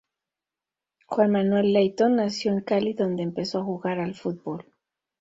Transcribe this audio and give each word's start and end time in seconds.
Juan 1.05 1.29
Manuel 1.31 1.73
Leyton 1.73 2.15
nació 2.15 2.51
en 2.53 2.61
Cali, 2.61 2.93
donde 2.93 3.21
empezó 3.21 3.59
a 3.59 3.63
jugar 3.65 3.99
al 3.99 4.15
fútbol. 4.15 4.65